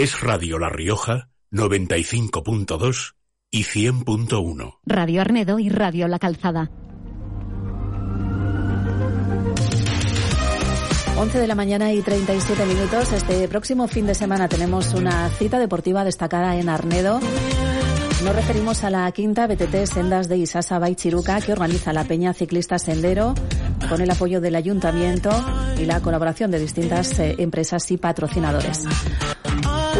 Es 0.00 0.20
Radio 0.20 0.60
La 0.60 0.68
Rioja 0.68 1.28
95.2 1.50 3.14
y 3.50 3.64
100.1. 3.64 4.78
Radio 4.86 5.20
Arnedo 5.20 5.58
y 5.58 5.70
Radio 5.70 6.06
La 6.06 6.20
Calzada. 6.20 6.70
11 11.16 11.40
de 11.40 11.46
la 11.48 11.56
mañana 11.56 11.92
y 11.92 12.00
37 12.00 12.64
minutos. 12.66 13.12
Este 13.12 13.48
próximo 13.48 13.88
fin 13.88 14.06
de 14.06 14.14
semana 14.14 14.48
tenemos 14.48 14.94
una 14.94 15.30
cita 15.30 15.58
deportiva 15.58 16.04
destacada 16.04 16.54
en 16.54 16.68
Arnedo. 16.68 17.18
Nos 18.22 18.36
referimos 18.36 18.84
a 18.84 18.90
la 18.90 19.10
quinta 19.10 19.48
BTT 19.48 19.84
Sendas 19.86 20.28
de 20.28 20.36
Isasa 20.36 20.78
Baichiruca 20.78 21.40
que 21.40 21.50
organiza 21.50 21.92
la 21.92 22.04
Peña 22.04 22.32
Ciclista 22.34 22.78
Sendero 22.78 23.34
con 23.88 24.00
el 24.00 24.10
apoyo 24.12 24.40
del 24.40 24.54
Ayuntamiento 24.54 25.30
y 25.76 25.86
la 25.86 26.00
colaboración 26.00 26.52
de 26.52 26.60
distintas 26.60 27.18
eh, 27.18 27.34
empresas 27.38 27.90
y 27.90 27.96
patrocinadores. 27.96 28.86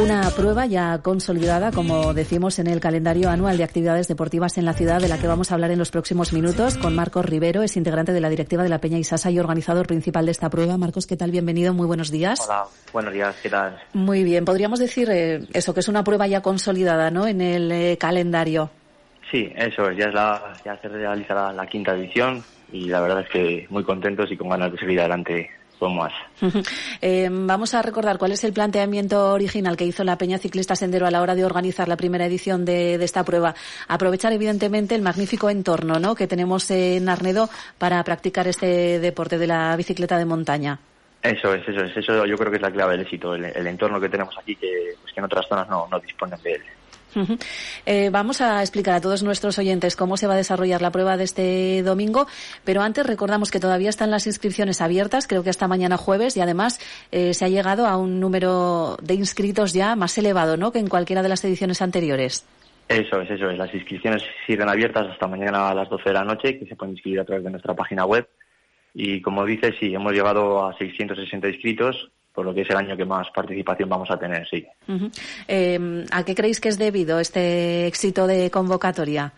Una 0.00 0.30
prueba 0.30 0.64
ya 0.64 0.98
consolidada, 1.02 1.72
como 1.72 2.14
decimos, 2.14 2.60
en 2.60 2.68
el 2.68 2.78
calendario 2.78 3.30
anual 3.30 3.56
de 3.56 3.64
actividades 3.64 4.06
deportivas 4.06 4.56
en 4.56 4.64
la 4.64 4.72
ciudad, 4.72 5.00
de 5.00 5.08
la 5.08 5.18
que 5.18 5.26
vamos 5.26 5.50
a 5.50 5.54
hablar 5.54 5.72
en 5.72 5.78
los 5.78 5.90
próximos 5.90 6.32
minutos 6.32 6.78
con 6.78 6.94
Marcos 6.94 7.26
Rivero, 7.26 7.62
es 7.62 7.76
integrante 7.76 8.12
de 8.12 8.20
la 8.20 8.28
directiva 8.28 8.62
de 8.62 8.68
la 8.68 8.78
Peña 8.78 8.96
Isasa 8.96 9.28
y 9.32 9.40
organizador 9.40 9.88
principal 9.88 10.24
de 10.24 10.30
esta 10.30 10.50
prueba. 10.50 10.78
Marcos, 10.78 11.08
¿qué 11.08 11.16
tal? 11.16 11.32
Bienvenido, 11.32 11.74
muy 11.74 11.86
buenos 11.88 12.12
días. 12.12 12.40
Hola, 12.46 12.66
buenos 12.92 13.12
días, 13.12 13.34
¿qué 13.42 13.50
tal? 13.50 13.76
Muy 13.92 14.22
bien, 14.22 14.44
podríamos 14.44 14.78
decir 14.78 15.10
eh, 15.10 15.40
eso, 15.52 15.74
que 15.74 15.80
es 15.80 15.88
una 15.88 16.04
prueba 16.04 16.28
ya 16.28 16.42
consolidada, 16.42 17.10
¿no?, 17.10 17.26
en 17.26 17.40
el 17.40 17.72
eh, 17.72 17.98
calendario. 17.98 18.70
Sí, 19.32 19.52
eso 19.56 19.90
es, 19.90 19.98
ya, 19.98 20.04
es 20.04 20.14
la, 20.14 20.52
ya 20.64 20.80
se 20.80 20.86
realiza 20.86 21.34
la, 21.34 21.52
la 21.52 21.66
quinta 21.66 21.96
edición 21.96 22.44
y 22.70 22.88
la 22.88 23.00
verdad 23.00 23.22
es 23.22 23.30
que 23.30 23.66
muy 23.68 23.82
contentos 23.82 24.30
y 24.30 24.36
con 24.36 24.48
ganas 24.48 24.70
de 24.70 24.78
seguir 24.78 25.00
adelante 25.00 25.50
Eh, 27.00 27.28
vamos 27.30 27.74
a 27.74 27.82
recordar 27.82 28.18
cuál 28.18 28.32
es 28.32 28.44
el 28.44 28.52
planteamiento 28.52 29.32
original 29.32 29.76
que 29.76 29.84
hizo 29.84 30.04
la 30.04 30.18
Peña 30.18 30.38
Ciclista 30.38 30.76
Sendero 30.76 31.06
a 31.06 31.10
la 31.10 31.22
hora 31.22 31.34
de 31.34 31.44
organizar 31.44 31.88
la 31.88 31.96
primera 31.96 32.26
edición 32.26 32.64
de, 32.64 32.94
esta 32.94 33.24
prueba. 33.24 33.54
Aprovechar, 33.88 34.32
evidentemente, 34.32 34.94
el 34.94 35.02
magnífico 35.02 35.50
entorno 35.50 35.98
¿no? 35.98 36.14
que 36.14 36.26
tenemos 36.26 36.70
en 36.70 37.08
Arnedo 37.08 37.48
para 37.78 38.02
practicar 38.04 38.48
este 38.48 38.98
deporte 38.98 39.38
de 39.38 39.46
la 39.46 39.76
bicicleta 39.76 40.18
de 40.18 40.24
montaña. 40.24 40.78
Eso 41.22 41.52
es, 41.52 41.68
eso 41.68 41.80
es, 41.82 41.96
eso 41.96 42.26
yo 42.26 42.36
creo 42.36 42.50
que 42.50 42.56
es 42.56 42.62
la 42.62 42.70
clave 42.70 42.92
del 42.92 43.00
éxito, 43.00 43.34
el, 43.34 43.66
entorno 43.66 44.00
que 44.00 44.08
tenemos 44.08 44.36
aquí, 44.38 44.54
que, 44.54 44.94
pues, 45.00 45.12
que 45.12 45.20
en 45.20 45.24
otras 45.24 45.46
zonas 45.48 45.68
no, 45.68 45.88
no 45.90 45.98
disponen 45.98 46.40
de 46.42 46.52
él. 46.52 46.62
Eh, 47.86 48.10
vamos 48.10 48.40
a 48.40 48.60
explicar 48.60 48.94
a 48.94 49.00
todos 49.00 49.22
nuestros 49.22 49.58
oyentes 49.58 49.96
cómo 49.96 50.16
se 50.16 50.26
va 50.26 50.34
a 50.34 50.36
desarrollar 50.36 50.82
la 50.82 50.90
prueba 50.90 51.16
de 51.16 51.24
este 51.24 51.82
domingo, 51.82 52.26
pero 52.64 52.82
antes 52.82 53.06
recordamos 53.06 53.50
que 53.50 53.60
todavía 53.60 53.88
están 53.88 54.10
las 54.10 54.26
inscripciones 54.26 54.80
abiertas, 54.80 55.26
creo 55.26 55.42
que 55.42 55.50
hasta 55.50 55.68
mañana 55.68 55.96
jueves, 55.96 56.36
y 56.36 56.40
además 56.40 56.80
eh, 57.10 57.34
se 57.34 57.44
ha 57.44 57.48
llegado 57.48 57.86
a 57.86 57.96
un 57.96 58.20
número 58.20 58.96
de 59.02 59.14
inscritos 59.14 59.72
ya 59.72 59.96
más 59.96 60.16
elevado 60.18 60.56
¿no? 60.56 60.72
que 60.72 60.78
en 60.78 60.88
cualquiera 60.88 61.22
de 61.22 61.28
las 61.28 61.44
ediciones 61.44 61.82
anteriores. 61.82 62.46
Eso 62.88 63.20
es, 63.20 63.30
eso 63.30 63.50
es. 63.50 63.58
Las 63.58 63.72
inscripciones 63.74 64.22
siguen 64.46 64.68
abiertas 64.68 65.06
hasta 65.08 65.26
mañana 65.26 65.68
a 65.68 65.74
las 65.74 65.90
12 65.90 66.08
de 66.08 66.14
la 66.14 66.24
noche, 66.24 66.58
que 66.58 66.66
se 66.66 66.74
pueden 66.74 66.94
inscribir 66.94 67.20
a 67.20 67.24
través 67.24 67.44
de 67.44 67.50
nuestra 67.50 67.74
página 67.74 68.06
web. 68.06 68.26
Y 68.94 69.20
como 69.20 69.44
dices, 69.44 69.74
sí, 69.78 69.94
hemos 69.94 70.12
llegado 70.12 70.66
a 70.66 70.76
660 70.78 71.48
inscritos 71.48 72.10
por 72.38 72.46
lo 72.46 72.54
que 72.54 72.60
es 72.60 72.70
el 72.70 72.76
año 72.76 72.96
que 72.96 73.04
más 73.04 73.26
participación 73.34 73.88
vamos 73.88 74.08
a 74.12 74.16
tener, 74.16 74.48
sí. 74.48 74.64
Em, 75.48 76.04
¿A 76.12 76.24
qué 76.24 76.36
creéis 76.36 76.60
que 76.60 76.68
es 76.68 76.78
debido 76.78 77.18
este 77.18 77.88
éxito 77.88 78.28
de 78.28 78.48
convocatoria? 78.48 79.32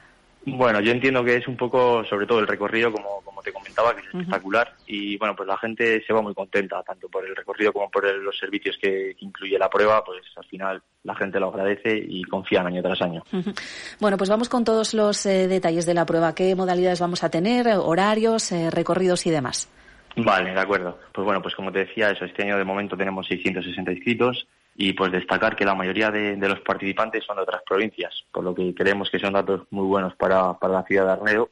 Bueno, 0.44 0.82
yo 0.82 0.92
entiendo 0.92 1.24
que 1.24 1.36
es 1.36 1.48
un 1.48 1.56
poco, 1.56 2.04
sobre 2.04 2.26
todo 2.26 2.40
el 2.40 2.46
recorrido, 2.46 2.92
como, 2.92 3.22
como 3.24 3.40
te 3.40 3.54
comentaba, 3.54 3.94
que 3.94 4.02
es 4.02 4.06
espectacular. 4.08 4.74
Y 4.86 5.16
bueno, 5.16 5.34
pues 5.34 5.46
la 5.48 5.56
gente 5.56 6.04
se 6.06 6.12
va 6.12 6.20
muy 6.20 6.34
contenta, 6.34 6.82
tanto 6.82 7.08
por 7.08 7.24
el 7.24 7.34
recorrido 7.34 7.72
como 7.72 7.90
por 7.90 8.04
los 8.18 8.36
servicios 8.36 8.76
que, 8.76 9.16
incluye 9.20 9.58
la 9.58 9.70
prueba. 9.70 10.04
Pues 10.04 10.20
al 10.36 10.44
final 10.44 10.82
la 11.04 11.14
gente 11.14 11.40
lo 11.40 11.48
agradece 11.48 11.96
y 12.06 12.22
confían 12.24 12.66
año 12.66 12.82
tras 12.82 13.00
año. 13.00 13.22
Bueno, 13.98 14.18
pues 14.18 14.28
vamos 14.28 14.50
con 14.50 14.62
todos 14.62 14.92
los 14.92 15.24
eh, 15.24 15.48
detalles 15.48 15.86
de 15.86 15.94
la 15.94 16.04
prueba. 16.04 16.34
¿Qué 16.34 16.54
modalidades 16.54 17.00
vamos 17.00 17.24
a 17.24 17.30
tener? 17.30 17.66
¿Horarios, 17.78 18.52
eh, 18.52 18.70
recorridos 18.70 19.24
y 19.24 19.30
demás? 19.30 19.70
Vale, 20.24 20.52
de 20.52 20.60
acuerdo. 20.60 20.98
Pues 21.12 21.24
bueno, 21.24 21.42
pues 21.42 21.54
como 21.54 21.72
te 21.72 21.80
decía, 21.80 22.10
eso, 22.10 22.24
este 22.24 22.42
año 22.42 22.58
de 22.58 22.64
momento 22.64 22.96
tenemos 22.96 23.26
660 23.26 23.92
inscritos 23.92 24.46
y 24.76 24.92
pues 24.92 25.12
destacar 25.12 25.56
que 25.56 25.64
la 25.64 25.74
mayoría 25.74 26.10
de, 26.10 26.36
los 26.36 26.60
participantes 26.60 27.24
son 27.24 27.36
de 27.36 27.42
otras 27.42 27.62
provincias, 27.68 28.24
por 28.32 28.44
lo 28.44 28.54
que 28.54 28.74
creemos 28.74 29.10
que 29.10 29.18
son 29.18 29.32
datos 29.32 29.62
muy 29.70 29.86
buenos 29.86 30.14
para, 30.16 30.54
para 30.54 30.74
la 30.74 30.82
ciudad 30.84 31.06
de 31.06 31.12
Arnedo, 31.12 31.50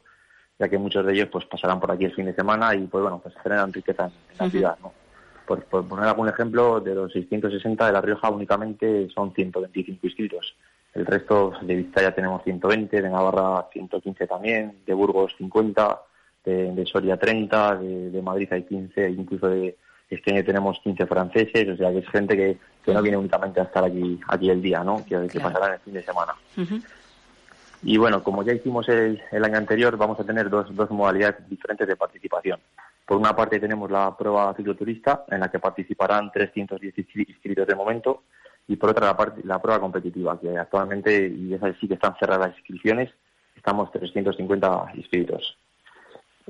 ya 0.58 0.68
que 0.68 0.78
muchos 0.78 1.04
de 1.04 1.12
ellos 1.12 1.28
pues 1.30 1.44
pasarán 1.44 1.80
por 1.80 1.90
aquí 1.90 2.04
el 2.04 2.14
fin 2.14 2.26
de 2.26 2.34
semana 2.34 2.74
y 2.74 2.86
pues 2.86 3.02
bueno, 3.02 3.20
pues 3.22 3.34
generan 3.42 3.72
riqueza 3.72 4.06
en, 4.06 4.38
la 4.38 4.50
ciudad, 4.50 4.78
¿no? 4.80 4.92
Por, 5.46 5.64
poner 5.64 6.06
algún 6.06 6.28
ejemplo, 6.28 6.80
de 6.80 6.94
los 6.94 7.12
660 7.12 7.86
de 7.86 7.92
La 7.92 8.02
Rioja 8.02 8.28
únicamente 8.28 9.08
son 9.14 9.32
125 9.32 10.06
inscritos. 10.06 10.54
El 10.92 11.06
resto 11.06 11.52
de 11.62 11.74
Vizcaya 11.74 12.14
tenemos 12.14 12.42
120, 12.44 13.00
de 13.00 13.08
Navarra 13.08 13.66
115 13.72 14.26
también, 14.26 14.78
de 14.84 14.94
Burgos 14.94 15.34
50, 15.38 16.00
de, 16.48 16.86
Soria 16.86 17.16
30, 17.16 17.76
de, 17.76 18.22
Madrid 18.22 18.48
hay 18.50 18.64
15, 18.64 19.10
incluso 19.10 19.48
de 19.48 19.76
este 20.08 20.32
año 20.32 20.44
tenemos 20.44 20.78
15 20.82 21.06
franceses, 21.06 21.68
o 21.68 21.76
sea 21.76 21.90
que 21.92 21.98
es 21.98 22.08
gente 22.08 22.36
que, 22.36 22.58
no 22.92 23.02
viene 23.02 23.18
únicamente 23.18 23.60
a 23.60 23.64
estar 23.64 23.84
aquí, 23.84 24.18
aquí 24.28 24.48
el 24.48 24.62
día, 24.62 24.82
¿no? 24.82 25.04
Que, 25.04 25.28
que 25.28 25.40
pasarán 25.40 25.74
el 25.74 25.80
fin 25.80 25.92
de 25.92 26.02
semana. 26.02 26.32
Y 27.82 27.96
bueno, 27.96 28.22
como 28.22 28.42
ya 28.42 28.52
hicimos 28.52 28.88
el, 28.88 29.20
año 29.30 29.58
anterior, 29.58 29.96
vamos 29.96 30.18
a 30.18 30.24
tener 30.24 30.48
dos, 30.48 30.74
dos 30.74 30.90
modalidades 30.90 31.48
diferentes 31.48 31.86
de 31.86 31.96
participación. 31.96 32.58
Por 33.06 33.18
una 33.18 33.36
parte 33.36 33.60
tenemos 33.60 33.90
la 33.90 34.16
prueba 34.16 34.54
cicloturista, 34.54 35.24
en 35.30 35.40
la 35.40 35.50
que 35.50 35.58
participarán 35.58 36.30
310 36.32 36.94
inscritos 37.28 37.66
de 37.66 37.74
momento, 37.74 38.24
y 38.66 38.76
por 38.76 38.90
otra 38.90 39.06
la, 39.06 39.16
parte, 39.16 39.40
la 39.44 39.60
prueba 39.60 39.80
competitiva, 39.80 40.38
que 40.40 40.58
actualmente, 40.58 41.28
y 41.28 41.54
esa 41.54 41.72
sí 41.80 41.88
que 41.88 41.94
están 41.94 42.16
cerradas 42.18 42.48
las 42.48 42.58
inscripciones, 42.58 43.10
estamos 43.56 43.90
350 43.92 44.92
inscritos. 44.94 45.56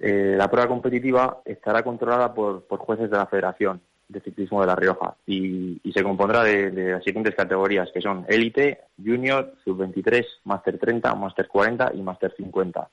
Eh, 0.00 0.34
la 0.36 0.48
prueba 0.48 0.68
competitiva 0.68 1.40
estará 1.44 1.82
controlada 1.82 2.32
por, 2.32 2.64
jueces 2.68 3.10
de 3.10 3.16
la 3.16 3.26
Federación 3.26 3.80
de 4.08 4.20
Ciclismo 4.20 4.60
de 4.60 4.66
La 4.66 4.76
Rioja 4.76 5.14
y, 5.26 5.80
se 5.92 6.02
compondrá 6.02 6.44
de, 6.44 6.70
las 6.70 7.04
siguientes 7.04 7.34
categorías, 7.34 7.90
que 7.92 8.00
son 8.00 8.24
Élite, 8.28 8.82
Junior, 9.02 9.54
Sub-23, 9.64 10.24
Master 10.44 10.78
30, 10.78 11.14
Master 11.14 11.48
40 11.48 11.92
y 11.94 12.02
Master 12.02 12.32
50. 12.36 12.88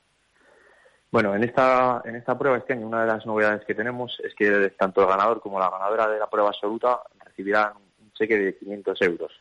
Bueno, 1.12 1.36
en 1.36 1.44
esta, 1.44 2.02
en 2.04 2.16
esta 2.16 2.38
prueba 2.38 2.58
este 2.58 2.74
año 2.74 2.88
una 2.88 3.02
de 3.02 3.08
las 3.08 3.26
novedades 3.26 3.64
que 3.66 3.76
tenemos 3.76 4.20
es 4.24 4.34
que 4.36 4.72
tanto 4.78 5.02
el 5.02 5.08
ganador 5.08 5.40
como 5.40 5.60
la 5.60 5.70
ganadora 5.70 6.08
de 6.08 6.20
la 6.20 6.30
prueba 6.30 6.50
absoluta 6.50 7.00
recibirán 7.24 7.74
un 8.02 8.12
cheque 8.12 8.38
de 8.38 8.58
500 8.58 9.02
euros. 9.04 9.32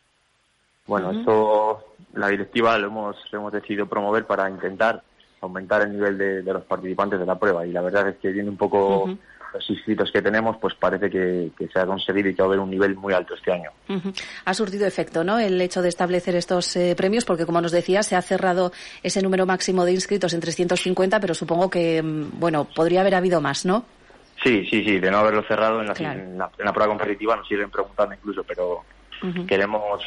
Bueno, 0.86 1.12
esto 1.12 1.94
la 2.12 2.28
directiva 2.28 2.76
lo 2.78 2.88
hemos, 2.88 3.16
lo 3.32 3.38
hemos 3.38 3.52
decidido 3.52 3.86
promover 3.86 4.26
para 4.26 4.48
intentar 4.50 5.02
aumentar 5.44 5.82
el 5.82 5.92
nivel 5.92 6.18
de, 6.18 6.42
los 6.42 6.64
participantes 6.64 7.18
de 7.18 7.26
la 7.26 7.38
prueba. 7.38 7.66
Y 7.66 7.72
la 7.72 7.82
verdad 7.82 8.08
es 8.08 8.16
que 8.16 8.30
viendo 8.30 8.50
un 8.50 8.56
poco 8.56 9.08
los 9.54 9.70
inscritos 9.70 10.10
que 10.12 10.20
tenemos, 10.20 10.56
pues 10.58 10.74
parece 10.74 11.08
que, 11.08 11.50
se 11.72 11.78
ha 11.78 11.86
conseguido 11.86 12.28
y 12.28 12.34
que 12.34 12.42
va 12.42 12.46
a 12.46 12.48
haber 12.48 12.60
un 12.60 12.70
nivel 12.70 12.96
muy 12.96 13.14
alto 13.14 13.34
este 13.34 13.52
año. 13.52 13.70
Ha 14.44 14.54
surtido 14.54 14.86
efecto, 14.86 15.22
¿no? 15.22 15.38
El 15.38 15.60
hecho 15.60 15.80
de 15.80 15.88
establecer 15.88 16.34
estos 16.34 16.74
eh, 16.76 16.94
premios, 16.96 17.24
porque 17.24 17.46
como 17.46 17.60
nos 17.60 17.72
decía, 17.72 18.02
se 18.02 18.16
ha 18.16 18.22
cerrado 18.22 18.72
ese 19.02 19.22
número 19.22 19.46
máximo 19.46 19.84
de 19.84 19.92
inscritos 19.92 20.34
en 20.34 20.40
350, 20.40 21.20
pero 21.20 21.34
supongo 21.34 21.70
que, 21.70 22.02
mm, 22.02 22.40
bueno, 22.40 22.64
podría 22.64 23.00
haber 23.00 23.14
habido 23.14 23.40
más, 23.40 23.64
¿no? 23.64 23.84
Sí, 24.42 24.66
sí, 24.68 24.84
sí, 24.84 24.98
de 24.98 25.10
no 25.10 25.18
haberlo 25.18 25.42
cerrado 25.44 25.80
en 25.80 25.86
la, 25.86 25.94
en 26.12 26.38
la, 26.38 26.72
prueba 26.72 26.88
competitiva 26.88 27.36
nos 27.36 27.46
siguen 27.46 27.70
preguntando 27.70 28.14
incluso, 28.14 28.42
pero 28.42 28.84
queremos 29.46 30.02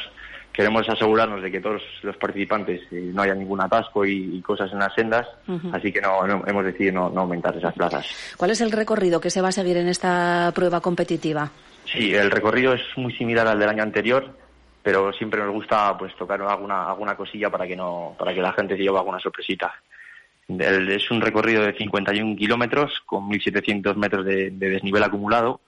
queremos 0.58 0.88
asegurarnos 0.88 1.40
de 1.40 1.52
que 1.52 1.60
todos 1.60 1.80
los 2.02 2.16
participantes 2.16 2.80
eh, 2.90 3.12
no 3.14 3.22
haya 3.22 3.32
ningún 3.32 3.60
atasco 3.60 4.04
y, 4.04 4.42
cosas 4.42 4.72
en 4.72 4.80
las 4.80 4.92
sendas, 4.92 5.24
así 5.70 5.92
que 5.92 6.00
no, 6.00 6.24
hemos 6.24 6.64
decidido 6.64 7.08
no, 7.10 7.20
aumentar 7.20 7.56
esas 7.56 7.72
plazas. 7.74 8.34
¿Cuál 8.36 8.50
es 8.50 8.60
el 8.60 8.72
recorrido 8.72 9.20
que 9.20 9.30
se 9.30 9.40
va 9.40 9.50
a 9.50 9.52
seguir 9.52 9.76
en 9.76 9.86
esta 9.86 10.50
prueba 10.52 10.80
competitiva? 10.80 11.48
Sí, 11.84 12.12
el 12.12 12.28
recorrido 12.28 12.74
es 12.74 12.82
muy 12.96 13.12
similar 13.12 13.46
al 13.46 13.60
del 13.60 13.68
año 13.68 13.84
anterior, 13.84 14.34
pero 14.82 15.12
siempre 15.12 15.40
nos 15.40 15.52
gusta 15.52 15.96
pues 15.96 16.16
tocar 16.16 16.42
alguna 16.42 16.90
alguna 16.90 17.14
cosilla 17.14 17.50
para 17.50 17.64
que 17.64 17.76
no 17.76 18.16
para 18.18 18.34
que 18.34 18.42
la 18.42 18.52
gente 18.52 18.76
se 18.76 18.82
lleve 18.82 18.98
alguna 18.98 19.20
sorpresita. 19.20 19.72
es 20.48 21.10
un 21.12 21.20
recorrido 21.20 21.62
de 21.62 21.74
51 21.74 22.34
kilómetros 22.34 23.00
con 23.06 23.28
1.700 23.28 23.94
metros 23.94 24.26
de 24.26 24.50
desnivel 24.50 25.04
acumulado 25.04 25.60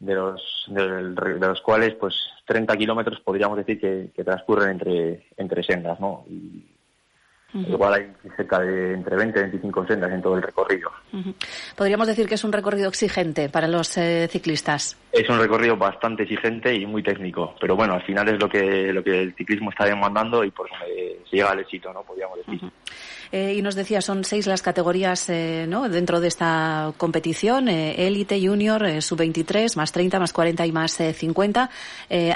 de 0.00 0.14
los, 0.14 0.64
de, 0.68 1.38
los 1.38 1.60
cuales 1.62 1.94
pues 1.94 2.14
30 2.46 2.76
kilómetros 2.76 3.20
podríamos 3.20 3.58
decir 3.58 3.80
que, 3.80 4.24
transcurren 4.24 4.70
entre, 4.70 5.26
entre 5.36 5.62
sendas, 5.62 5.98
¿no? 6.00 6.24
Y, 6.28 6.77
Igual 7.54 7.94
hay 7.94 8.30
cerca 8.36 8.60
de 8.60 8.92
entre 8.92 9.16
20 9.16 9.38
y 9.38 9.42
25 9.42 9.86
sendas 9.86 10.12
en 10.12 10.20
todo 10.20 10.36
el 10.36 10.42
recorrido. 10.42 10.90
Podríamos 11.74 12.06
decir 12.06 12.28
que 12.28 12.34
es 12.34 12.44
un 12.44 12.52
recorrido 12.52 12.90
exigente 12.90 13.48
para 13.48 13.66
los 13.66 13.96
eh, 13.96 14.28
ciclistas. 14.30 14.98
Es 15.12 15.26
un 15.30 15.38
recorrido 15.38 15.74
bastante 15.74 16.24
exigente 16.24 16.74
y 16.74 16.84
muy 16.84 17.02
técnico, 17.02 17.54
pero 17.58 17.74
bueno, 17.74 17.94
al 17.94 18.02
final 18.02 18.28
es 18.28 18.38
lo 18.38 18.50
que 18.50 18.92
lo 18.92 19.02
que 19.02 19.22
el 19.22 19.34
ciclismo 19.34 19.70
está 19.70 19.86
demandando 19.86 20.44
y 20.44 20.50
por 20.50 20.68
donde 20.68 21.20
se 21.30 21.36
llega 21.36 21.50
al 21.50 21.60
éxito, 21.60 21.90
¿no? 21.90 22.02
Podríamos 22.02 22.36
decir. 22.36 22.70
Eh, 23.32 23.54
y 23.56 23.62
nos 23.62 23.74
decía, 23.74 24.02
son 24.02 24.24
seis 24.24 24.46
las 24.46 24.60
categorías 24.60 25.30
eh, 25.30 25.64
¿no? 25.66 25.88
dentro 25.88 26.20
de 26.20 26.28
esta 26.28 26.92
competición, 26.98 27.68
élite, 27.68 28.38
junior, 28.46 29.00
sub-23, 29.02 29.74
más 29.76 29.92
30, 29.92 30.18
más 30.18 30.34
40 30.34 30.66
y 30.66 30.72
más 30.72 30.92
50. 30.92 31.70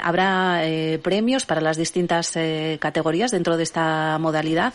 ¿Habrá 0.03 0.61
premios 1.03 1.45
para 1.45 1.61
las 1.61 1.77
distintas 1.77 2.37
categorías 2.79 3.31
dentro 3.31 3.57
de 3.57 3.63
esta 3.63 4.17
modalidad? 4.19 4.73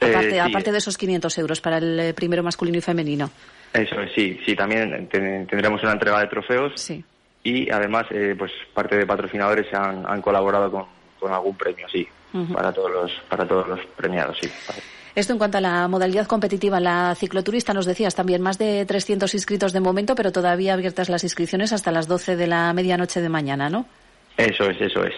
Eh, 0.00 0.40
aparte, 0.40 0.70
de 0.70 0.78
esos 0.78 0.96
500 0.96 1.38
euros 1.38 1.60
para 1.60 1.78
el 1.78 1.98
eh, 1.98 2.14
primero 2.14 2.42
masculino 2.42 2.78
y 2.78 2.80
femenino. 2.80 3.30
Eso 3.72 4.00
es, 4.00 4.12
sí, 4.14 4.38
sí, 4.46 4.54
también 4.54 5.08
tendremos 5.08 5.82
una 5.82 5.92
entrega 5.92 6.20
de 6.20 6.26
trofeos. 6.28 6.72
Sí. 6.76 7.04
Y 7.42 7.70
además, 7.70 8.06
eh, 8.10 8.34
pues 8.38 8.52
parte 8.72 8.96
de 8.96 9.06
patrocinadores 9.06 9.72
han, 9.74 10.04
han 10.06 10.22
colaborado 10.22 10.70
con, 10.70 11.32
algún 11.32 11.56
premio, 11.56 11.88
sí, 11.88 12.06
para 12.54 12.72
todos 12.72 12.90
los 12.90 13.12
para 13.28 13.46
todos 13.46 13.66
los 13.66 13.80
premiados, 13.96 14.38
sí. 14.40 14.48
Esto 15.14 15.32
en 15.32 15.38
cuanto 15.38 15.58
a 15.58 15.60
la 15.60 15.88
modalidad 15.88 16.28
competitiva, 16.28 16.78
la 16.78 17.12
cicloturista 17.16 17.74
nos 17.74 17.86
decías 17.86 18.14
también 18.14 18.40
más 18.40 18.56
de 18.56 18.86
300 18.86 19.34
inscritos 19.34 19.72
de 19.72 19.80
momento, 19.80 20.14
pero 20.14 20.30
todavía 20.30 20.74
abiertas 20.74 21.08
las 21.08 21.24
inscripciones 21.24 21.72
hasta 21.72 21.90
las 21.90 22.06
12 22.06 22.36
de 22.36 22.46
la 22.46 22.72
medianoche 22.72 23.20
de 23.20 23.28
mañana, 23.28 23.68
¿no? 23.68 23.86
Eso 24.36 24.70
es, 24.70 24.80
eso 24.80 25.04
es. 25.04 25.14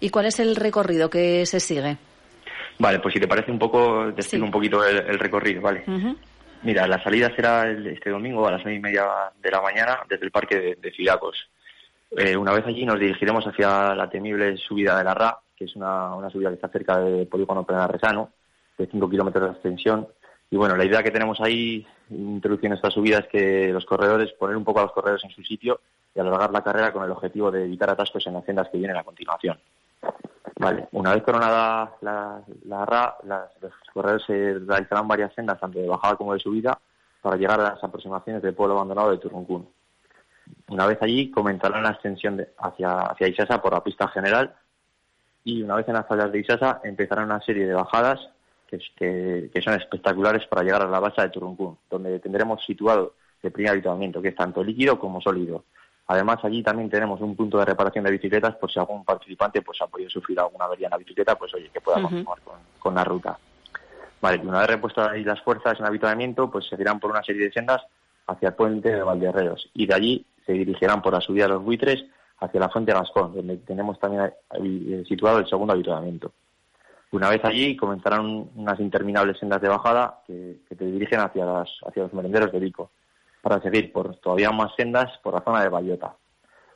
¿Y 0.00 0.10
cuál 0.10 0.26
es 0.26 0.38
el 0.40 0.54
recorrido 0.56 1.08
que 1.08 1.46
se 1.46 1.58
sigue? 1.58 1.96
Vale, 2.78 3.00
pues 3.00 3.14
si 3.14 3.20
te 3.20 3.28
parece 3.28 3.50
un 3.50 3.58
poco, 3.58 4.12
te 4.14 4.20
explico 4.20 4.44
un 4.44 4.50
poquito 4.50 4.84
el, 4.84 5.18
recorrido, 5.18 5.60
¿vale? 5.60 5.84
Mira, 6.62 6.86
la 6.86 7.02
salida 7.02 7.34
será 7.34 7.70
este 7.70 8.10
domingo 8.10 8.46
a 8.46 8.52
las 8.52 8.62
nueve 8.64 8.78
y 8.78 8.82
media 8.82 9.06
de 9.40 9.50
la 9.50 9.60
mañana 9.60 9.98
desde 10.08 10.24
el 10.24 10.30
parque 10.30 10.56
de, 10.56 10.74
de 10.76 10.92
eh, 12.16 12.36
una 12.36 12.52
vez 12.52 12.64
allí 12.66 12.86
nos 12.86 12.98
dirigiremos 12.98 13.46
hacia 13.46 13.94
la 13.94 14.08
temible 14.08 14.56
subida 14.56 14.96
de 14.96 15.04
la 15.04 15.14
RA, 15.14 15.38
que 15.56 15.66
es 15.66 15.76
una, 15.76 16.14
una 16.14 16.30
subida 16.30 16.48
que 16.48 16.54
está 16.54 16.68
cerca 16.68 16.98
del 16.98 17.26
polígono 17.26 17.66
Resano, 17.86 18.30
de 18.76 18.86
5 18.86 19.10
kilómetros 19.10 19.44
de 19.44 19.52
extensión. 19.52 20.08
Y 20.50 20.56
bueno, 20.56 20.76
la 20.76 20.84
idea 20.84 21.02
que 21.02 21.10
tenemos 21.10 21.40
ahí, 21.40 21.86
introduciendo 22.10 22.76
esta 22.76 22.90
subida, 22.90 23.18
es 23.18 23.26
que 23.26 23.70
los 23.72 23.84
corredores, 23.84 24.32
poner 24.32 24.56
un 24.56 24.64
poco 24.64 24.80
a 24.80 24.84
los 24.84 24.92
corredores 24.92 25.22
en 25.24 25.30
su 25.30 25.42
sitio 25.42 25.80
y 26.14 26.20
alargar 26.20 26.50
la 26.50 26.64
carrera 26.64 26.92
con 26.92 27.04
el 27.04 27.10
objetivo 27.10 27.50
de 27.50 27.64
evitar 27.64 27.90
atascos 27.90 28.26
en 28.26 28.34
las 28.34 28.44
sendas 28.46 28.68
que 28.70 28.78
vienen 28.78 28.96
a 28.96 29.04
continuación. 29.04 29.58
Vale, 30.60 30.88
una 30.92 31.14
vez 31.14 31.22
coronada 31.22 31.96
la, 32.00 32.42
la 32.64 32.84
RA, 32.84 33.16
los 33.60 33.72
corredores 33.92 34.26
se 34.26 34.58
realizarán 34.58 35.06
varias 35.06 35.32
sendas, 35.34 35.60
tanto 35.60 35.78
de 35.78 35.86
bajada 35.86 36.16
como 36.16 36.34
de 36.34 36.40
subida, 36.40 36.78
para 37.22 37.36
llegar 37.36 37.60
a 37.60 37.74
las 37.74 37.84
aproximaciones 37.84 38.42
del 38.42 38.54
pueblo 38.54 38.74
abandonado 38.74 39.10
de 39.10 39.18
Turruncún. 39.18 39.68
Una 40.68 40.86
vez 40.86 40.98
allí, 41.00 41.30
comenzarán 41.30 41.84
la 41.84 41.90
extensión 41.90 42.44
hacia, 42.58 43.00
hacia 43.02 43.28
Isasa 43.28 43.60
por 43.60 43.72
la 43.72 43.84
pista 43.84 44.08
general 44.08 44.54
y 45.44 45.62
una 45.62 45.76
vez 45.76 45.88
en 45.88 45.94
las 45.94 46.06
fallas 46.06 46.32
de 46.32 46.40
Isasa 46.40 46.80
empezarán 46.84 47.26
una 47.26 47.40
serie 47.40 47.66
de 47.66 47.74
bajadas 47.74 48.18
que, 48.66 49.50
que, 49.52 49.62
son 49.62 49.74
espectaculares 49.74 50.46
para 50.46 50.62
llegar 50.62 50.82
a 50.82 50.88
la 50.88 51.00
base 51.00 51.22
de 51.22 51.30
Turruncún, 51.30 51.78
donde 51.88 52.18
tendremos 52.20 52.62
situado 52.64 53.14
el 53.42 53.52
primer 53.52 53.72
habituamiento, 53.72 54.20
que 54.20 54.28
es 54.28 54.36
tanto 54.36 54.62
líquido 54.62 54.98
como 54.98 55.20
sólido. 55.20 55.64
Además, 56.10 56.38
allí 56.42 56.62
también 56.62 56.88
tenemos 56.88 57.20
un 57.20 57.36
punto 57.36 57.58
de 57.58 57.66
reparación 57.66 58.02
de 58.02 58.10
bicicletas 58.10 58.56
por 58.56 58.72
si 58.72 58.78
algún 58.78 59.04
participante 59.04 59.60
pues 59.60 59.80
ha 59.82 59.86
podido 59.86 60.08
sufrir 60.08 60.40
alguna 60.40 60.64
avería 60.64 60.86
en 60.86 60.92
la 60.92 60.96
bicicleta, 60.96 61.36
pues 61.36 61.52
oye, 61.54 61.68
que 61.68 61.82
pueda 61.82 62.00
continuar 62.00 62.38
con, 62.78 62.94
la 62.94 63.04
ruta. 63.04 63.38
Vale, 64.22 64.40
y 64.42 64.46
una 64.46 64.60
vez 64.60 64.68
repuestas 64.68 65.10
ahí 65.10 65.22
las 65.22 65.42
fuerzas 65.42 65.78
en 65.78 65.84
habituamiento, 65.84 66.50
pues 66.50 66.66
se 66.66 66.76
irán 66.80 66.98
por 66.98 67.10
una 67.10 67.22
serie 67.22 67.44
de 67.44 67.52
sendas 67.52 67.82
hacia 68.26 68.48
el 68.48 68.54
puente 68.54 68.90
de 68.90 69.02
Valderreos 69.02 69.68
y 69.74 69.86
de 69.86 69.94
allí 69.94 70.26
se 70.46 70.52
dirigirán 70.52 71.02
por 71.02 71.12
la 71.12 71.20
subida 71.20 71.44
de 71.44 71.52
los 71.52 71.62
buitres 71.62 72.02
hacia 72.38 72.58
la 72.58 72.70
fuente 72.70 72.92
Gascón, 72.92 73.34
donde 73.34 73.58
tenemos 73.58 73.98
también 74.00 74.32
eh, 74.54 75.04
situado 75.06 75.40
el 75.40 75.46
segundo 75.46 75.74
habituamiento. 75.74 76.32
Una 77.10 77.28
vez 77.28 77.44
allí 77.44 77.76
comenzarán 77.76 78.48
unas 78.54 78.80
interminables 78.80 79.38
sendas 79.38 79.60
de 79.60 79.68
bajada 79.68 80.22
que, 80.26 80.60
que 80.66 80.74
te 80.74 80.86
dirigen 80.86 81.20
hacia, 81.20 81.44
las, 81.44 81.68
hacia 81.86 82.04
los 82.04 82.14
merenderos 82.14 82.50
de 82.50 82.60
Vico 82.60 82.90
para 83.48 83.62
seguir 83.62 83.90
por 83.92 84.14
todavía 84.16 84.50
más 84.52 84.74
sendas 84.76 85.16
por 85.22 85.32
la 85.32 85.40
zona 85.40 85.62
de 85.62 85.70
Bayota. 85.70 86.14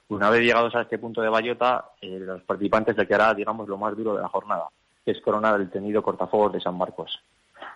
Una 0.09 0.31
vez 0.31 0.41
llegados 0.41 0.75
a 0.75 0.81
este 0.81 0.99
punto 0.99 1.21
de 1.21 1.29
Bayota, 1.29 1.91
eh, 2.01 2.19
los 2.19 2.43
participantes 2.45 2.97
le 2.97 3.07
quedará, 3.07 3.35
digamos, 3.35 3.69
lo 3.69 3.77
más 3.77 3.95
duro 3.95 4.15
de 4.15 4.23
la 4.23 4.29
jornada, 4.29 4.69
que 5.05 5.11
es 5.11 5.21
coronar 5.21 5.61
el 5.61 5.69
tenido 5.69 6.03
cortafuegos 6.03 6.55
de 6.55 6.61
San 6.61 6.79
Marcos. 6.79 7.21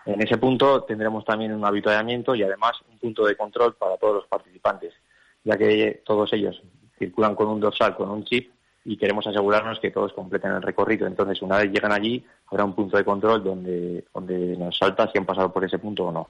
En 0.03 0.19
ese 0.19 0.37
punto 0.37 0.81
tendremos 0.81 1.23
también 1.25 1.53
un 1.53 1.63
habituallamiento 1.63 2.33
y 2.33 2.41
además 2.41 2.73
un 2.89 2.97
punto 2.97 3.23
de 3.25 3.35
control 3.35 3.75
para 3.75 3.97
todos 3.97 4.15
los 4.15 4.25
participantes, 4.25 4.95
ya 5.43 5.55
que 5.57 6.01
todos 6.03 6.33
ellos 6.33 6.59
circulan 6.97 7.35
con 7.35 7.49
un 7.49 7.59
dorsal, 7.59 7.95
con 7.95 8.09
un 8.09 8.23
chip, 8.23 8.51
y 8.83 8.97
queremos 8.97 9.27
asegurarnos 9.27 9.79
que 9.79 9.91
todos 9.91 10.11
completen 10.13 10.53
el 10.53 10.63
recorrido. 10.63 11.05
Entonces, 11.05 11.43
una 11.43 11.57
vez 11.57 11.71
llegan 11.71 11.91
allí, 11.91 12.25
habrá 12.47 12.65
un 12.65 12.73
punto 12.73 12.97
de 12.97 13.05
control 13.05 13.43
donde, 13.43 14.05
donde 14.11 14.57
nos 14.57 14.75
salta 14.75 15.07
si 15.11 15.19
han 15.19 15.25
pasado 15.25 15.53
por 15.53 15.63
ese 15.63 15.77
punto 15.77 16.05
o 16.05 16.11
no. 16.11 16.29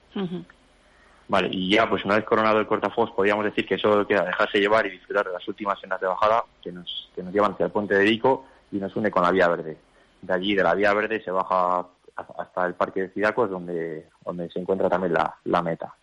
Vale, 1.28 1.48
y 1.52 1.70
ya, 1.70 1.88
pues 1.88 2.04
una 2.06 2.16
vez 2.16 2.24
coronado 2.24 2.58
el 2.58 2.66
cortafuegos, 2.66 3.14
podríamos 3.14 3.44
decir 3.44 3.66
que 3.66 3.76
solo 3.76 4.06
queda 4.06 4.24
dejarse 4.24 4.58
llevar 4.58 4.86
y 4.86 4.90
disfrutar 4.90 5.26
de 5.26 5.32
las 5.34 5.46
últimas 5.46 5.78
sendas 5.78 6.00
de 6.00 6.06
bajada 6.06 6.42
que 6.62 6.72
nos, 6.72 7.10
que 7.14 7.22
nos 7.22 7.32
llevan 7.32 7.52
hacia 7.52 7.66
el 7.66 7.72
puente 7.72 7.94
de 7.94 8.04
Vico 8.04 8.46
y 8.72 8.78
nos 8.78 8.96
une 8.96 9.10
con 9.10 9.22
la 9.22 9.30
Vía 9.30 9.46
Verde. 9.48 9.76
De 10.22 10.32
allí, 10.32 10.54
de 10.54 10.62
la 10.62 10.74
Vía 10.74 10.94
Verde, 10.94 11.22
se 11.22 11.30
baja 11.30 11.86
hasta 12.16 12.66
el 12.66 12.74
Parque 12.74 13.02
de 13.02 13.08
Cidacos, 13.10 13.50
donde, 13.50 14.08
donde 14.24 14.50
se 14.50 14.58
encuentra 14.58 14.88
también 14.88 15.12
la, 15.12 15.36
la 15.44 15.62
meta. 15.62 15.94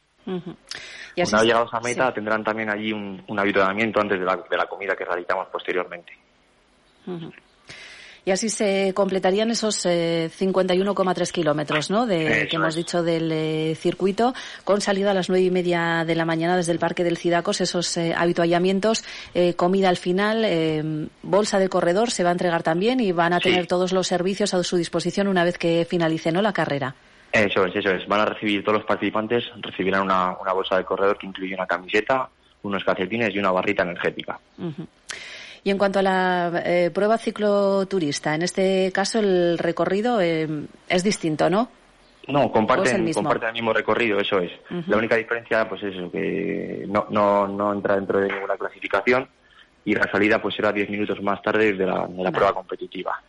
Una 1.31 1.39
vez 1.39 1.47
llegados 1.47 1.73
a 1.73 1.79
meta, 1.81 2.13
tendrán 2.13 2.43
también 2.43 2.69
allí 2.69 2.93
un, 2.93 3.23
un 3.27 3.39
habituamiento 3.39 3.99
antes 3.99 4.19
de 4.19 4.25
la, 4.25 4.37
de 4.37 4.57
la 4.57 4.67
comida 4.67 4.95
que 4.95 5.05
realizamos 5.05 5.47
posteriormente. 5.51 6.13
Y 8.25 8.31
así 8.31 8.49
se 8.49 8.91
completarían 8.95 9.51
esos 9.51 9.85
51,3 9.85 11.21
eh, 11.21 11.31
kilómetros, 11.31 11.91
¿no? 11.91 12.07
De, 12.07 12.47
que 12.49 12.55
hemos 12.55 12.73
dicho 12.73 13.03
del 13.03 13.31
eh, 13.31 13.75
circuito, 13.75 14.33
con 14.63 14.81
salida 14.81 15.11
a 15.11 15.13
las 15.13 15.29
nueve 15.29 15.45
y 15.45 15.51
media 15.51 16.03
de 16.05 16.15
la 16.15 16.25
mañana 16.25 16.57
desde 16.57 16.71
el 16.71 16.79
Parque 16.79 17.03
del 17.03 17.17
Cidacos, 17.17 17.61
esos 17.61 17.95
eh, 17.97 18.15
habituallamientos, 18.17 19.03
comida 19.55 19.89
al 19.89 19.97
final, 19.97 21.09
bolsa 21.21 21.59
de 21.59 21.69
corredor 21.69 22.09
se 22.09 22.23
va 22.23 22.29
a 22.29 22.31
entregar 22.31 22.63
también 22.63 22.99
y 22.99 23.11
van 23.11 23.33
a 23.33 23.39
tener 23.39 23.67
todos 23.67 23.91
los 23.91 24.07
servicios 24.07 24.55
a 24.55 24.63
su 24.63 24.77
disposición 24.77 25.27
una 25.27 25.43
vez 25.43 25.59
que 25.59 25.85
finalice, 25.87 26.31
¿no? 26.31 26.41
La 26.41 26.53
carrera. 26.53 26.95
Eso 27.31 27.65
es, 27.65 27.75
eso 27.75 27.91
es. 27.91 28.07
Van 28.07 28.21
a 28.21 28.25
recibir 28.25 28.63
todos 28.63 28.79
los 28.79 28.87
participantes, 28.87 29.43
recibirán 29.61 30.01
una, 30.01 30.35
bolsa 30.53 30.77
de 30.77 30.85
corredor 30.85 31.17
que 31.17 31.27
incluye 31.27 31.53
una 31.53 31.67
camiseta, 31.67 32.27
unos 32.63 32.83
calcetines 32.83 33.35
y 33.35 33.39
una 33.39 33.51
barrita 33.51 33.83
energética. 33.83 34.39
Y 35.65 35.71
en 35.71 35.79
cuanto 35.79 35.97
a 35.97 36.03
la 36.03 36.61
eh, 36.63 36.91
prueba 36.93 37.17
cicloturista, 37.17 38.35
en 38.35 38.43
este 38.43 38.91
caso 38.93 39.17
el 39.17 39.57
recorrido 39.57 40.21
eh, 40.21 40.47
es 40.87 41.03
distinto, 41.03 41.49
¿no? 41.49 41.71
No, 42.27 42.51
comparten, 42.51 42.97
el 42.97 43.01
mismo 43.01 43.73
recorrido, 43.73 44.19
eso 44.19 44.37
es. 44.37 44.51
La 44.85 44.97
única 44.97 45.15
diferencia, 45.15 45.67
pues 45.67 45.81
es 45.81 45.95
eso, 45.95 46.11
que 46.11 46.85
no, 46.87 47.07
no, 47.09 47.47
no 47.47 47.73
entra 47.73 47.95
dentro 47.95 48.19
de 48.19 48.31
ninguna 48.31 48.57
clasificación 48.57 49.27
y 49.83 49.95
la 49.95 50.07
salida 50.11 50.39
pues 50.39 50.53
será 50.53 50.71
10 50.71 50.87
minutos 50.87 51.19
más 51.23 51.41
tarde 51.41 51.73
de 51.73 51.85
la, 51.85 52.05
de 52.07 52.23
la 52.23 52.31
prueba 52.31 52.53
competitiva. 52.53 53.19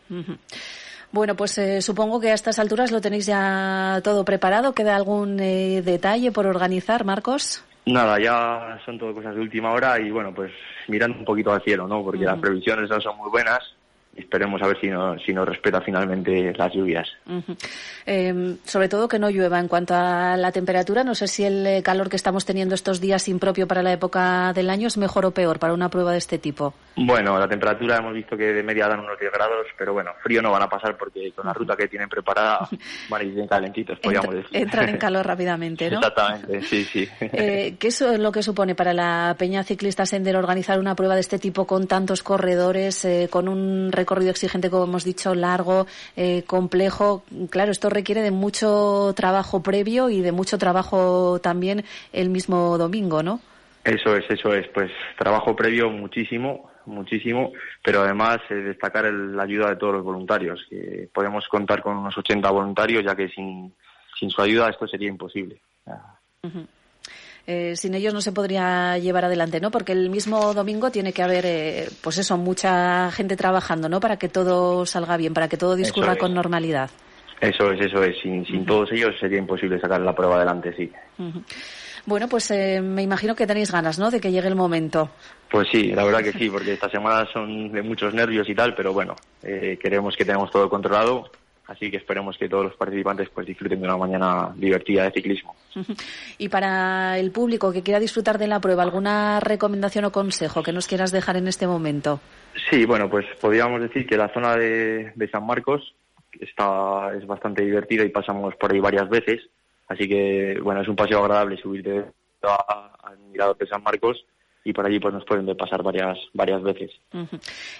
Bueno, 1.12 1.36
pues 1.36 1.56
eh, 1.56 1.80
supongo 1.80 2.20
que 2.20 2.32
a 2.32 2.34
estas 2.34 2.58
alturas 2.58 2.90
lo 2.90 3.00
tenéis 3.00 3.24
ya 3.24 4.02
todo 4.04 4.26
preparado. 4.26 4.74
¿Queda 4.74 4.94
algún 4.94 5.38
detalle 5.38 6.32
por 6.32 6.46
organizar, 6.46 7.06
Marcos? 7.06 7.64
Nada, 7.86 8.18
ya 8.18 8.80
son 8.84 8.98
todo 8.98 9.14
cosas 9.14 9.34
de 9.34 9.40
última 9.40 9.70
hora 9.70 9.98
y 10.00 10.10
bueno, 10.10 10.34
pues 10.34 10.52
mirando 10.88 11.18
un 11.18 11.24
poquito 11.24 11.52
al 11.52 11.62
cielo, 11.62 11.86
¿no? 11.86 12.02
Porque 12.02 12.24
las 12.24 12.38
previsiones 12.38 12.90
no 12.90 13.00
son 13.00 13.16
muy 13.16 13.30
buenas 13.30 13.75
esperemos 14.16 14.60
a 14.62 14.66
ver 14.66 14.80
si, 14.80 14.88
no, 14.88 15.18
si 15.18 15.32
nos 15.32 15.48
respeta 15.48 15.80
finalmente 15.80 16.52
las 16.56 16.72
lluvias. 16.72 17.08
Em, 18.04 18.58
sobre 18.64 18.88
todo 18.88 19.08
que 19.08 19.18
no 19.18 19.30
llueva. 19.30 19.58
En 19.60 19.68
cuanto 19.68 19.94
a 19.94 20.36
la 20.36 20.52
temperatura, 20.52 21.04
no 21.04 21.14
sé 21.14 21.28
si 21.28 21.44
el 21.44 21.66
eh, 21.66 21.82
calor 21.82 22.08
que 22.08 22.16
estamos 22.16 22.44
teniendo 22.44 22.74
estos 22.74 23.00
días 23.00 23.28
impropio 23.28 23.66
para 23.66 23.82
la 23.82 23.92
época 23.92 24.52
del 24.52 24.70
año 24.70 24.88
es 24.88 24.96
mejor 24.96 25.26
o 25.26 25.30
peor 25.30 25.58
para 25.58 25.74
una 25.74 25.88
prueba 25.88 26.12
de 26.12 26.18
este 26.18 26.38
tipo. 26.38 26.74
Bueno, 26.96 27.38
la 27.38 27.48
temperatura 27.48 27.96
hemos 27.98 28.14
visto 28.14 28.36
que 28.36 28.52
de 28.52 28.62
media 28.62 28.88
dan 28.88 29.00
unos 29.00 29.18
10 29.18 29.32
grados, 29.32 29.66
pero 29.76 29.92
bueno, 29.92 30.12
frío 30.22 30.40
no 30.40 30.50
van 30.50 30.62
a 30.62 30.68
pasar 30.68 30.96
porque 30.96 31.32
con 31.32 31.46
la 31.46 31.52
ruta 31.52 31.76
que 31.76 31.88
tienen 31.88 32.08
preparada 32.08 32.68
van 33.08 33.20
a 33.20 33.24
ir 33.24 33.34
bien 33.34 33.46
calentitos, 33.46 33.98
podríamos 33.98 34.34
decir. 34.34 34.56
Entran 34.56 34.88
en 34.88 34.96
calor 34.96 35.26
rápidamente, 35.26 35.90
¿no? 35.90 35.98
Exactamente, 35.98 36.62
sí, 36.62 36.84
sí. 36.84 37.08
Eh, 37.38 37.76
¿Qué 37.78 37.88
es 37.88 38.00
lo 38.00 38.32
que 38.32 38.42
supone 38.42 38.74
para 38.74 38.94
la 38.94 39.34
Peña 39.38 39.62
Ciclista 39.62 40.06
Sender 40.06 40.36
organizar 40.36 40.78
una 40.78 40.94
prueba 40.94 41.14
de 41.14 41.20
este 41.20 41.38
tipo 41.38 41.66
con 41.66 41.86
tantos 41.86 42.22
corredores, 42.22 43.04
eh, 43.04 43.28
con 43.30 43.48
un 43.48 43.92
recorrido 44.06 44.30
exigente, 44.30 44.70
como 44.70 44.84
hemos 44.84 45.04
dicho, 45.04 45.34
largo, 45.34 45.86
eh, 46.16 46.44
complejo. 46.46 47.24
Claro, 47.50 47.72
esto 47.72 47.90
requiere 47.90 48.22
de 48.22 48.30
mucho 48.30 49.12
trabajo 49.16 49.64
previo 49.64 50.08
y 50.08 50.20
de 50.20 50.30
mucho 50.30 50.58
trabajo 50.58 51.40
también 51.42 51.84
el 52.12 52.30
mismo 52.30 52.78
domingo, 52.78 53.24
¿no? 53.24 53.40
Eso 53.82 54.16
es, 54.16 54.24
eso 54.30 54.54
es. 54.54 54.68
Pues 54.68 54.92
trabajo 55.18 55.56
previo 55.56 55.90
muchísimo, 55.90 56.70
muchísimo, 56.86 57.52
pero 57.82 58.02
además 58.02 58.38
eh, 58.48 58.54
destacar 58.54 59.12
la 59.12 59.42
ayuda 59.42 59.70
de 59.70 59.76
todos 59.76 59.94
los 59.94 60.04
voluntarios, 60.04 60.64
que 60.70 61.08
podemos 61.12 61.48
contar 61.48 61.82
con 61.82 61.96
unos 61.96 62.16
80 62.16 62.48
voluntarios, 62.50 63.04
ya 63.04 63.16
que 63.16 63.28
sin, 63.28 63.74
sin 64.18 64.30
su 64.30 64.40
ayuda 64.40 64.70
esto 64.70 64.86
sería 64.86 65.08
imposible. 65.08 65.60
Eh, 67.48 67.76
sin 67.76 67.94
ellos 67.94 68.12
no 68.12 68.20
se 68.20 68.32
podría 68.32 68.98
llevar 68.98 69.26
adelante, 69.26 69.60
¿no? 69.60 69.70
Porque 69.70 69.92
el 69.92 70.10
mismo 70.10 70.52
domingo 70.52 70.90
tiene 70.90 71.12
que 71.12 71.22
haber, 71.22 71.46
eh, 71.46 71.88
pues 72.02 72.18
eso, 72.18 72.36
mucha 72.36 73.10
gente 73.12 73.36
trabajando, 73.36 73.88
¿no? 73.88 74.00
Para 74.00 74.16
que 74.16 74.28
todo 74.28 74.84
salga 74.84 75.16
bien, 75.16 75.32
para 75.32 75.48
que 75.48 75.56
todo 75.56 75.76
discurra 75.76 76.16
con 76.16 76.34
normalidad. 76.34 76.90
Eso 77.40 77.70
es, 77.70 77.86
eso 77.86 78.02
es. 78.02 78.16
Sin, 78.20 78.44
sin 78.46 78.66
todos 78.66 78.90
ellos 78.90 79.14
sería 79.20 79.38
imposible 79.38 79.78
sacar 79.80 80.00
la 80.00 80.14
prueba 80.14 80.36
adelante, 80.36 80.74
sí. 80.76 80.90
Bueno, 82.04 82.28
pues 82.28 82.50
eh, 82.50 82.80
me 82.80 83.02
imagino 83.02 83.36
que 83.36 83.46
tenéis 83.46 83.70
ganas, 83.70 83.96
¿no? 83.98 84.10
De 84.10 84.18
que 84.18 84.32
llegue 84.32 84.48
el 84.48 84.56
momento. 84.56 85.10
Pues 85.48 85.68
sí, 85.70 85.92
la 85.92 86.04
verdad 86.04 86.24
que 86.24 86.32
sí, 86.32 86.50
porque 86.50 86.72
estas 86.72 86.90
semanas 86.90 87.28
son 87.32 87.70
de 87.70 87.82
muchos 87.82 88.12
nervios 88.12 88.48
y 88.48 88.56
tal, 88.56 88.74
pero 88.74 88.92
bueno, 88.92 89.14
queremos 89.40 90.16
que 90.16 90.24
tengamos 90.24 90.50
todo 90.50 90.68
controlado 90.68 91.30
Así 91.66 91.90
que 91.90 91.96
esperemos 91.96 92.38
que 92.38 92.48
todos 92.48 92.64
los 92.64 92.76
participantes 92.76 93.28
pues 93.30 93.46
disfruten 93.46 93.80
de 93.80 93.86
una 93.86 93.96
mañana 93.96 94.52
divertida 94.54 95.04
de 95.04 95.10
ciclismo. 95.10 95.56
Y 96.38 96.48
para 96.48 97.18
el 97.18 97.30
público 97.32 97.72
que 97.72 97.82
quiera 97.82 97.98
disfrutar 97.98 98.38
de 98.38 98.46
la 98.46 98.60
prueba, 98.60 98.82
¿alguna 98.82 99.40
recomendación 99.40 100.04
o 100.04 100.12
consejo 100.12 100.62
que 100.62 100.72
nos 100.72 100.86
quieras 100.86 101.12
dejar 101.12 101.36
en 101.36 101.48
este 101.48 101.66
momento? 101.66 102.20
Sí, 102.70 102.84
bueno, 102.84 103.08
pues 103.08 103.24
podríamos 103.40 103.80
decir 103.80 104.06
que 104.06 104.16
la 104.16 104.32
zona 104.32 104.56
de, 104.56 105.12
San 105.32 105.46
Marcos 105.46 105.94
está, 106.38 107.12
es 107.16 107.26
bastante 107.26 107.64
divertida 107.64 108.04
y 108.04 108.10
pasamos 108.10 108.54
por 108.56 108.72
ahí 108.72 108.80
varias 108.80 109.08
veces. 109.08 109.48
Así 109.88 110.06
que, 110.08 110.58
bueno, 110.62 110.82
es 110.82 110.88
un 110.88 110.96
paseo 110.96 111.20
agradable 111.20 111.56
subir 111.56 111.82
de, 111.82 112.04
al 112.42 113.18
mirador 113.30 113.56
de 113.56 113.66
San 113.66 113.82
Marcos 113.82 114.24
y 114.66 114.72
por 114.72 114.84
allí 114.84 114.98
pues 114.98 115.14
nos 115.14 115.24
pueden 115.24 115.46
pasar 115.56 115.80
varias 115.84 116.18
varias 116.34 116.60
veces. 116.60 116.90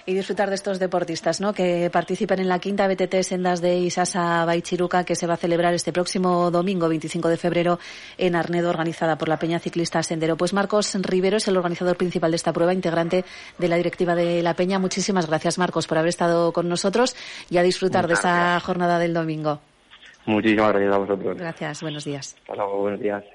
Y 0.05 0.13
disfrutar 0.13 0.47
de 0.47 0.55
estos 0.55 0.79
deportistas, 0.79 1.41
¿no? 1.41 1.51
Que 1.51 1.89
participen 1.91 2.39
en 2.39 2.47
la 2.47 2.59
quinta 2.59 2.87
BTT 2.87 3.23
Sendas 3.23 3.59
de 3.61 3.77
Isasa 3.77 4.45
Baichiruca 4.45 5.03
que 5.03 5.17
se 5.17 5.27
va 5.27 5.33
a 5.33 5.37
celebrar 5.37 5.73
este 5.73 5.91
próximo 5.91 6.49
domingo 6.49 6.87
25 6.87 7.27
de 7.27 7.35
febrero 7.35 7.79
en 8.17 8.37
Arnedo, 8.37 8.69
organizada 8.69 9.17
por 9.17 9.27
la 9.27 9.37
Peña 9.37 9.59
Ciclista 9.59 10.01
Sendero. 10.01 10.37
Pues 10.37 10.53
Marcos 10.53 10.95
Rivero 11.01 11.35
es 11.35 11.47
el 11.49 11.57
organizador 11.57 11.97
principal 11.97 12.31
de 12.31 12.37
esta 12.37 12.53
prueba, 12.53 12.73
integrante 12.73 13.25
de 13.57 13.67
la 13.67 13.75
directiva 13.75 14.15
de 14.15 14.41
la 14.41 14.53
Peña. 14.53 14.79
Muchísimas 14.79 15.27
gracias, 15.27 15.57
Marcos, 15.57 15.87
por 15.87 15.97
haber 15.97 16.09
estado 16.09 16.53
con 16.53 16.69
nosotros 16.69 17.17
y 17.49 17.57
a 17.57 17.63
disfrutar 17.63 18.07
de 18.07 18.13
esta 18.13 18.57
jornada 18.61 18.97
del 18.97 19.13
domingo. 19.13 19.59
Muchísimas 20.25 20.71
gracias 20.71 20.93
a 20.93 20.97
vosotros. 20.99 21.37
Gracias, 21.37 21.81
buenos 21.81 22.05
días. 22.05 22.37
Hasta 22.39 22.55
luego, 22.55 22.77
buenos 22.77 23.01
días. 23.01 23.25